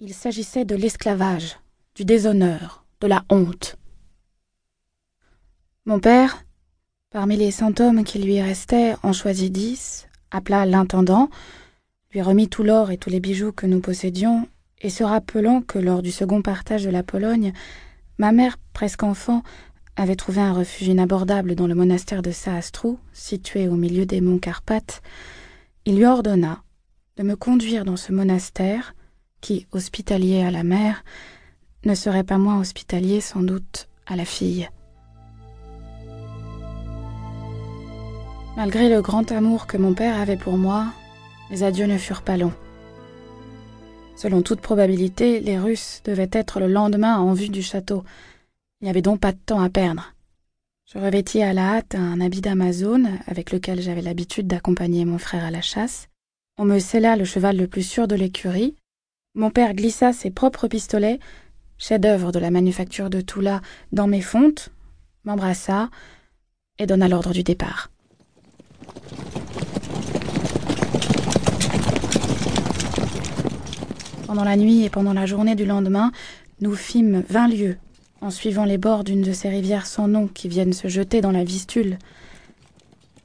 Il 0.00 0.12
s'agissait 0.12 0.64
de 0.64 0.74
l'esclavage, 0.74 1.60
du 1.94 2.04
déshonneur, 2.04 2.84
de 3.00 3.06
la 3.06 3.24
honte. 3.30 3.76
Mon 5.86 6.00
père, 6.00 6.44
parmi 7.10 7.36
les 7.36 7.52
cent 7.52 7.78
hommes 7.80 8.02
qui 8.02 8.18
lui 8.18 8.42
restaient, 8.42 8.96
en 9.04 9.12
choisit 9.12 9.52
dix, 9.52 10.08
appela 10.32 10.66
l'intendant, 10.66 11.30
lui 12.10 12.22
remit 12.22 12.48
tout 12.48 12.64
l'or 12.64 12.90
et 12.90 12.98
tous 12.98 13.08
les 13.08 13.20
bijoux 13.20 13.52
que 13.52 13.66
nous 13.66 13.78
possédions, 13.78 14.48
et 14.80 14.90
se 14.90 15.04
rappelant 15.04 15.62
que 15.62 15.78
lors 15.78 16.02
du 16.02 16.10
second 16.10 16.42
partage 16.42 16.82
de 16.82 16.90
la 16.90 17.04
Pologne, 17.04 17.52
ma 18.18 18.32
mère, 18.32 18.56
presque 18.72 19.04
enfant, 19.04 19.44
avait 19.94 20.16
trouvé 20.16 20.40
un 20.40 20.54
refuge 20.54 20.88
inabordable 20.88 21.54
dans 21.54 21.68
le 21.68 21.76
monastère 21.76 22.22
de 22.22 22.32
Saastrou, 22.32 22.98
situé 23.12 23.68
au 23.68 23.76
milieu 23.76 24.06
des 24.06 24.20
monts 24.20 24.40
Carpates, 24.40 25.02
il 25.84 25.94
lui 25.94 26.04
ordonna 26.04 26.64
de 27.16 27.22
me 27.22 27.36
conduire 27.36 27.84
dans 27.84 27.96
ce 27.96 28.10
monastère, 28.10 28.92
qui, 29.44 29.66
hospitalier 29.72 30.40
à 30.42 30.50
la 30.50 30.64
mère, 30.64 31.04
ne 31.84 31.94
serait 31.94 32.24
pas 32.24 32.38
moins 32.38 32.58
hospitalier 32.58 33.20
sans 33.20 33.42
doute 33.42 33.88
à 34.06 34.16
la 34.16 34.24
fille. 34.24 34.70
Malgré 38.56 38.88
le 38.88 39.02
grand 39.02 39.30
amour 39.32 39.66
que 39.66 39.76
mon 39.76 39.92
père 39.92 40.18
avait 40.18 40.38
pour 40.38 40.56
moi, 40.56 40.86
les 41.50 41.62
adieux 41.62 41.84
ne 41.84 41.98
furent 41.98 42.22
pas 42.22 42.38
longs. 42.38 42.54
Selon 44.16 44.40
toute 44.40 44.62
probabilité, 44.62 45.40
les 45.40 45.58
Russes 45.58 46.00
devaient 46.06 46.30
être 46.32 46.58
le 46.58 46.68
lendemain 46.68 47.18
en 47.18 47.34
vue 47.34 47.50
du 47.50 47.62
château. 47.62 48.02
Il 48.80 48.84
n'y 48.84 48.90
avait 48.90 49.02
donc 49.02 49.20
pas 49.20 49.32
de 49.32 49.38
temps 49.44 49.60
à 49.60 49.68
perdre. 49.68 50.14
Je 50.86 50.98
revêtis 50.98 51.42
à 51.42 51.52
la 51.52 51.74
hâte 51.74 51.96
un 51.96 52.18
habit 52.22 52.40
d'Amazone 52.40 53.18
avec 53.26 53.52
lequel 53.52 53.82
j'avais 53.82 54.00
l'habitude 54.00 54.46
d'accompagner 54.46 55.04
mon 55.04 55.18
frère 55.18 55.44
à 55.44 55.50
la 55.50 55.60
chasse. 55.60 56.08
On 56.56 56.64
me 56.64 56.78
scella 56.78 57.16
le 57.16 57.26
cheval 57.26 57.58
le 57.58 57.66
plus 57.66 57.82
sûr 57.82 58.08
de 58.08 58.14
l'écurie. 58.14 58.74
Mon 59.36 59.50
père 59.50 59.74
glissa 59.74 60.12
ses 60.12 60.30
propres 60.30 60.68
pistolets, 60.68 61.18
chef-d'œuvre 61.76 62.30
de 62.30 62.38
la 62.38 62.52
manufacture 62.52 63.10
de 63.10 63.20
Toula, 63.20 63.62
dans 63.90 64.06
mes 64.06 64.20
fontes, 64.20 64.68
m'embrassa 65.24 65.90
et 66.78 66.86
donna 66.86 67.08
l'ordre 67.08 67.32
du 67.32 67.42
départ. 67.42 67.90
Pendant 74.28 74.44
la 74.44 74.56
nuit 74.56 74.84
et 74.84 74.90
pendant 74.90 75.12
la 75.12 75.26
journée 75.26 75.56
du 75.56 75.66
lendemain, 75.66 76.12
nous 76.60 76.76
fîmes 76.76 77.24
vingt 77.28 77.48
lieues 77.48 77.76
en 78.20 78.30
suivant 78.30 78.64
les 78.64 78.78
bords 78.78 79.02
d'une 79.02 79.22
de 79.22 79.32
ces 79.32 79.48
rivières 79.48 79.86
sans 79.86 80.06
nom 80.06 80.28
qui 80.28 80.48
viennent 80.48 80.72
se 80.72 80.86
jeter 80.86 81.20
dans 81.20 81.32
la 81.32 81.42
Vistule. 81.42 81.98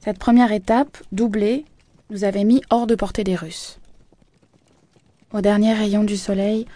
Cette 0.00 0.18
première 0.18 0.50
étape, 0.50 0.98
doublée, 1.12 1.64
nous 2.10 2.24
avait 2.24 2.44
mis 2.44 2.62
hors 2.70 2.88
de 2.88 2.96
portée 2.96 3.22
des 3.22 3.36
Russes. 3.36 3.79
Au 5.32 5.40
dernier 5.40 5.74
rayon 5.74 6.02
du 6.02 6.16
soleil, 6.16 6.66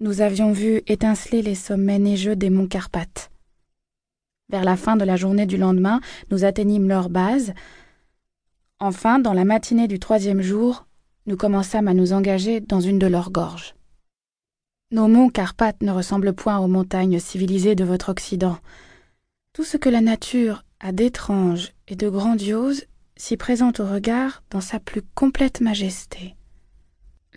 nous 0.00 0.20
avions 0.20 0.50
vu 0.50 0.82
étinceler 0.88 1.42
les 1.42 1.54
sommets 1.54 2.00
neigeux 2.00 2.34
des 2.34 2.50
monts 2.50 2.66
Carpates. 2.66 3.30
Vers 4.48 4.64
la 4.64 4.76
fin 4.76 4.96
de 4.96 5.04
la 5.04 5.14
journée 5.14 5.46
du 5.46 5.56
lendemain, 5.56 6.00
nous 6.32 6.44
atteignîmes 6.44 6.88
leur 6.88 7.08
base. 7.08 7.54
Enfin, 8.80 9.20
dans 9.20 9.32
la 9.32 9.44
matinée 9.44 9.86
du 9.86 10.00
troisième 10.00 10.42
jour, 10.42 10.88
nous 11.26 11.36
commençâmes 11.36 11.86
à 11.86 11.94
nous 11.94 12.12
engager 12.12 12.58
dans 12.58 12.80
une 12.80 12.98
de 12.98 13.06
leurs 13.06 13.30
gorges. 13.30 13.76
Nos 14.90 15.06
monts 15.06 15.28
Carpates 15.28 15.82
ne 15.82 15.92
ressemblent 15.92 16.32
point 16.32 16.58
aux 16.58 16.66
montagnes 16.66 17.20
civilisées 17.20 17.76
de 17.76 17.84
votre 17.84 18.08
Occident. 18.08 18.58
Tout 19.52 19.64
ce 19.64 19.76
que 19.76 19.88
la 19.88 20.00
nature 20.00 20.64
a 20.80 20.90
d'étrange 20.90 21.74
et 21.86 21.94
de 21.94 22.08
grandiose 22.08 22.86
s'y 23.14 23.36
présente 23.36 23.78
au 23.78 23.86
regard 23.86 24.42
dans 24.50 24.60
sa 24.60 24.80
plus 24.80 25.02
complète 25.14 25.60
majesté. 25.60 26.34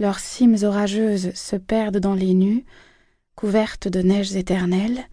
Leurs 0.01 0.17
cimes 0.17 0.57
orageuses 0.63 1.31
se 1.35 1.55
perdent 1.55 1.99
dans 1.99 2.15
les 2.15 2.33
nues, 2.33 2.65
couvertes 3.35 3.87
de 3.87 4.01
neiges 4.01 4.35
éternelles. 4.35 5.07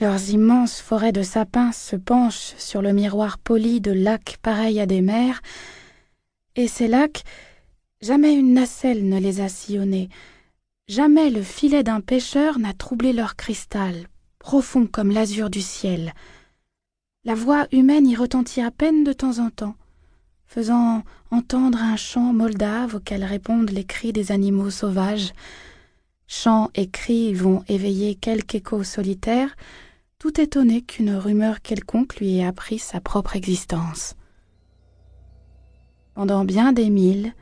Leurs 0.00 0.30
immenses 0.30 0.80
forêts 0.80 1.12
de 1.12 1.22
sapins 1.22 1.70
se 1.70 1.94
penchent 1.94 2.56
sur 2.58 2.82
le 2.82 2.92
miroir 2.92 3.38
poli 3.38 3.80
de 3.80 3.92
lacs 3.92 4.38
pareils 4.42 4.80
à 4.80 4.86
des 4.86 5.02
mers, 5.02 5.40
et 6.56 6.66
ces 6.66 6.88
lacs, 6.88 7.22
jamais 8.02 8.34
une 8.34 8.54
nacelle 8.54 9.08
ne 9.08 9.20
les 9.20 9.40
a 9.40 9.48
sillonnés, 9.48 10.08
jamais 10.88 11.30
le 11.30 11.44
filet 11.44 11.84
d'un 11.84 12.00
pêcheur 12.00 12.58
n'a 12.58 12.72
troublé 12.72 13.12
leur 13.12 13.36
cristal, 13.36 14.08
profond 14.40 14.88
comme 14.88 15.12
l'azur 15.12 15.48
du 15.48 15.62
ciel. 15.62 16.12
La 17.22 17.36
voix 17.36 17.68
humaine 17.70 18.08
y 18.08 18.16
retentit 18.16 18.62
à 18.62 18.72
peine 18.72 19.04
de 19.04 19.12
temps 19.12 19.38
en 19.38 19.50
temps, 19.50 19.76
faisant 20.46 21.02
entendre 21.30 21.78
un 21.78 21.96
chant 21.96 22.32
moldave 22.32 22.96
auquel 22.96 23.24
répondent 23.24 23.70
les 23.70 23.84
cris 23.84 24.12
des 24.12 24.32
animaux 24.32 24.70
sauvages. 24.70 25.32
Chants 26.26 26.70
et 26.74 26.88
cris 26.88 27.34
vont 27.34 27.64
éveiller 27.68 28.14
quelque 28.14 28.56
écho 28.56 28.82
solitaire, 28.82 29.56
tout 30.18 30.40
étonné 30.40 30.82
qu'une 30.82 31.14
rumeur 31.14 31.60
quelconque 31.60 32.16
lui 32.16 32.38
ait 32.38 32.44
appris 32.44 32.78
sa 32.78 33.00
propre 33.00 33.36
existence. 33.36 34.14
Pendant 36.14 36.44
bien 36.44 36.72
des 36.72 36.90
milles, 36.90 37.34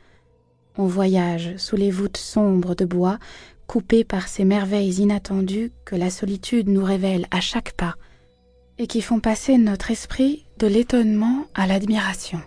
on 0.77 0.87
voyage 0.87 1.55
sous 1.57 1.75
les 1.75 1.91
voûtes 1.91 2.17
sombres 2.17 2.75
de 2.75 2.85
bois, 2.85 3.19
coupées 3.67 4.03
par 4.03 4.27
ces 4.27 4.43
merveilles 4.43 5.01
inattendues 5.01 5.71
que 5.85 5.95
la 5.95 6.09
solitude 6.09 6.67
nous 6.67 6.83
révèle 6.83 7.27
à 7.31 7.39
chaque 7.39 7.73
pas, 7.73 7.95
et 8.77 8.87
qui 8.87 9.01
font 9.01 9.19
passer 9.19 9.57
notre 9.57 9.91
esprit 9.91 10.45
de 10.57 10.67
l'étonnement 10.67 11.45
à 11.53 11.67
l'admiration. 11.67 12.41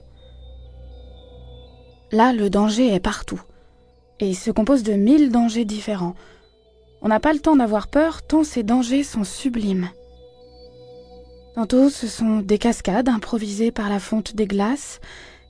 Là, 2.17 2.33
le 2.33 2.49
danger 2.49 2.95
est 2.95 2.99
partout, 2.99 3.43
et 4.21 4.33
se 4.33 4.51
compose 4.51 4.83
de 4.83 4.95
mille 4.95 5.31
dangers 5.31 5.67
différents. 5.67 6.15
On 7.03 7.09
n'a 7.09 7.21
pas 7.21 7.35
le 7.35 7.41
temps 7.41 7.57
d'avoir 7.57 7.89
peur 7.89 8.27
tant 8.27 8.43
ces 8.43 8.63
dangers 8.63 9.03
sont 9.03 9.23
sublimes. 9.23 9.91
Tantôt 11.57 11.91
ce 11.91 12.07
sont 12.07 12.39
des 12.39 12.57
cascades 12.57 13.11
improvisées 13.11 13.71
par 13.71 13.91
la 13.91 14.01
fonte 14.01 14.35
des 14.35 14.47
glaces, 14.47 14.99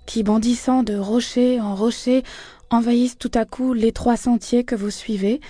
qui, 0.07 0.25
bondissant 0.25 0.83
de 0.83 0.97
rocher 0.97 1.61
en 1.61 1.77
rocher, 1.77 2.25
envahissent 2.71 3.17
tout 3.17 3.31
à 3.35 3.45
coup 3.45 3.73
l'étroit 3.73 4.17
sentier 4.17 4.65
que 4.65 4.75
vous 4.75 4.91
suivez, 4.91 5.41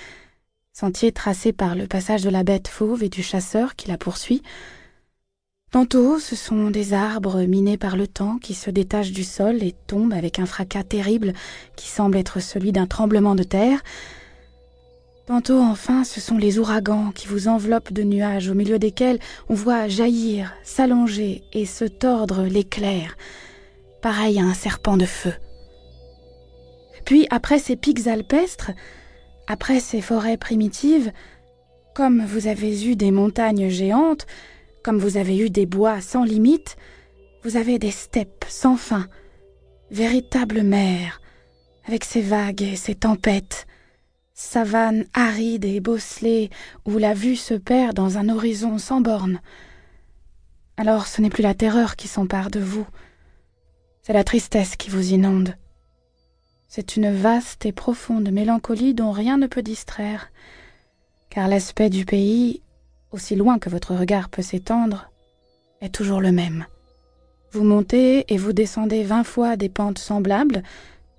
sentier 0.74 1.12
tracé 1.12 1.54
par 1.54 1.76
le 1.76 1.86
passage 1.86 2.24
de 2.24 2.28
la 2.28 2.44
bête 2.44 2.68
fauve 2.68 3.02
et 3.02 3.08
du 3.08 3.22
chasseur 3.22 3.74
qui 3.74 3.88
la 3.88 3.96
poursuit. 3.96 4.42
Tantôt, 5.76 6.18
ce 6.18 6.36
sont 6.36 6.70
des 6.70 6.94
arbres 6.94 7.42
minés 7.42 7.76
par 7.76 7.98
le 7.98 8.06
temps 8.06 8.38
qui 8.38 8.54
se 8.54 8.70
détachent 8.70 9.12
du 9.12 9.24
sol 9.24 9.62
et 9.62 9.74
tombent 9.86 10.14
avec 10.14 10.38
un 10.38 10.46
fracas 10.46 10.84
terrible 10.84 11.34
qui 11.76 11.88
semble 11.88 12.16
être 12.16 12.40
celui 12.40 12.72
d'un 12.72 12.86
tremblement 12.86 13.34
de 13.34 13.42
terre. 13.42 13.84
Tantôt, 15.26 15.58
enfin, 15.58 16.02
ce 16.02 16.18
sont 16.18 16.38
les 16.38 16.58
ouragans 16.58 17.10
qui 17.14 17.26
vous 17.26 17.46
enveloppent 17.46 17.92
de 17.92 18.04
nuages 18.04 18.48
au 18.48 18.54
milieu 18.54 18.78
desquels 18.78 19.18
on 19.50 19.54
voit 19.54 19.86
jaillir, 19.86 20.54
s'allonger 20.64 21.42
et 21.52 21.66
se 21.66 21.84
tordre 21.84 22.44
l'éclair 22.44 23.14
pareil 24.00 24.40
à 24.40 24.44
un 24.44 24.54
serpent 24.54 24.96
de 24.96 25.04
feu. 25.04 25.34
Puis, 27.04 27.26
après 27.28 27.58
ces 27.58 27.76
pics 27.76 28.06
alpestres, 28.06 28.70
après 29.46 29.80
ces 29.80 30.00
forêts 30.00 30.38
primitives, 30.38 31.12
comme 31.94 32.24
vous 32.24 32.46
avez 32.46 32.86
eu 32.86 32.96
des 32.96 33.10
montagnes 33.10 33.68
géantes, 33.68 34.26
comme 34.86 35.00
vous 35.00 35.16
avez 35.16 35.36
eu 35.36 35.50
des 35.50 35.66
bois 35.66 36.00
sans 36.00 36.22
limite, 36.22 36.76
vous 37.42 37.56
avez 37.56 37.80
des 37.80 37.90
steppes 37.90 38.44
sans 38.48 38.76
fin, 38.76 39.08
véritables 39.90 40.62
mers, 40.62 41.20
avec 41.86 42.04
ses 42.04 42.20
vagues 42.20 42.62
et 42.62 42.76
ses 42.76 42.94
tempêtes, 42.94 43.66
savanes 44.32 45.04
arides 45.12 45.64
et 45.64 45.80
bosselées 45.80 46.50
où 46.84 46.98
la 46.98 47.14
vue 47.14 47.34
se 47.34 47.54
perd 47.54 47.96
dans 47.96 48.16
un 48.16 48.28
horizon 48.28 48.78
sans 48.78 49.00
bornes. 49.00 49.40
Alors 50.76 51.08
ce 51.08 51.20
n'est 51.20 51.30
plus 51.30 51.42
la 51.42 51.54
terreur 51.54 51.96
qui 51.96 52.06
s'empare 52.06 52.52
de 52.52 52.60
vous, 52.60 52.86
c'est 54.04 54.12
la 54.12 54.22
tristesse 54.22 54.76
qui 54.76 54.88
vous 54.88 55.12
inonde. 55.12 55.56
C'est 56.68 56.94
une 56.94 57.12
vaste 57.12 57.66
et 57.66 57.72
profonde 57.72 58.30
mélancolie 58.30 58.94
dont 58.94 59.10
rien 59.10 59.36
ne 59.36 59.48
peut 59.48 59.62
distraire, 59.62 60.30
car 61.28 61.48
l'aspect 61.48 61.90
du 61.90 62.04
pays, 62.04 62.62
aussi 63.12 63.36
loin 63.36 63.58
que 63.58 63.70
votre 63.70 63.94
regard 63.94 64.28
peut 64.28 64.42
s'étendre, 64.42 65.10
est 65.80 65.94
toujours 65.94 66.20
le 66.20 66.32
même. 66.32 66.66
Vous 67.52 67.64
montez 67.64 68.32
et 68.32 68.36
vous 68.36 68.52
descendez 68.52 69.02
vingt 69.02 69.24
fois 69.24 69.56
des 69.56 69.68
pentes 69.68 69.98
semblables, 69.98 70.62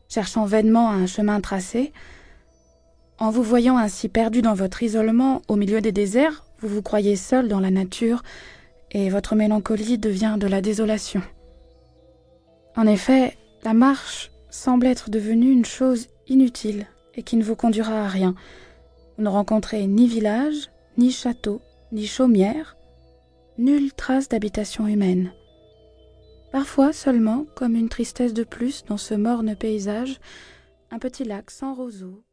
cherchant 0.10 0.46
vainement 0.46 0.90
un 0.92 1.08
chemin 1.08 1.42
tracé. 1.42 1.92
En 3.18 3.32
vous 3.32 3.44
voyant 3.44 3.78
ainsi 3.78 4.10
perdu 4.10 4.42
dans 4.42 4.54
votre 4.54 4.84
isolement 4.84 5.42
au 5.48 5.56
milieu 5.56 5.82
des 5.82 5.92
déserts, 5.92 6.46
vous 6.60 6.68
vous 6.68 6.82
croyez 6.82 7.16
seul 7.16 7.48
dans 7.48 7.60
la 7.60 7.72
nature, 7.72 8.24
et 8.92 9.10
votre 9.10 9.36
mélancolie 9.36 9.98
devient 9.98 10.38
de 10.40 10.48
la 10.48 10.62
désolation. 10.62 11.22
En 12.76 12.86
effet, 12.88 13.36
la 13.64 13.74
marche 13.74 14.32
semble 14.50 14.86
être 14.86 15.10
devenue 15.10 15.52
une 15.52 15.66
chose 15.66 16.08
inutile 16.28 16.86
et 17.16 17.24
qui 17.24 17.36
ne 17.36 17.44
vous 17.44 17.56
conduira 17.56 18.04
à 18.04 18.08
rien. 18.08 18.36
Vous 19.18 19.24
ne 19.24 19.30
rencontrez 19.30 19.88
ni 19.88 20.08
village, 20.08 20.70
ni 20.98 21.12
château, 21.12 21.62
ni 21.92 22.06
chaumière, 22.06 22.76
nulle 23.58 23.94
trace 23.94 24.28
d'habitation 24.28 24.88
humaine. 24.88 25.32
Parfois 26.52 26.94
seulement, 26.94 27.46
comme 27.56 27.76
une 27.76 27.90
tristesse 27.90 28.34
de 28.34 28.44
plus 28.44 28.84
dans 28.86 28.98
ce 28.98 29.14
morne 29.14 29.56
paysage, 29.56 30.20
un 30.92 31.00
petit 31.00 31.24
lac 31.24 31.52
sans 31.52 31.74
roseaux, 31.74 32.24